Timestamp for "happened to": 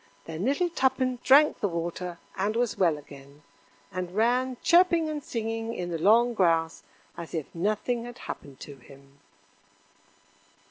8.17-8.77